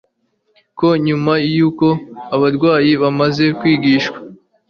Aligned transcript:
ko 0.77 0.87
nyuma 1.05 1.33
yuko 1.55 1.87
abarwayi 2.35 2.91
bamaze 3.01 3.45
kwigishwa 3.59 4.17